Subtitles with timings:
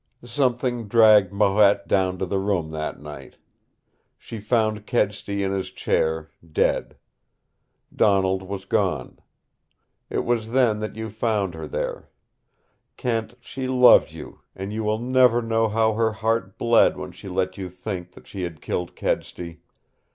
[0.23, 3.35] "Something dragged Marette down to the room that night.
[4.17, 6.97] She found Kedsty in his chair dead.
[7.95, 9.19] Donald was gone.
[10.09, 12.09] It was then that you found her there.
[12.97, 17.27] Kent, she loved you and you will never know how her heart bled when she
[17.27, 19.61] let you think she had killed Kedsty.